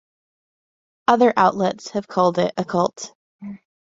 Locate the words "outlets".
1.37-1.91